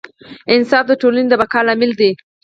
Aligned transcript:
انصاف 0.53 0.85
د 0.87 0.91
ټولنې 1.01 1.27
د 1.29 1.33
بقا 1.41 1.59
لامل 1.67 1.91
دی. 1.99 2.11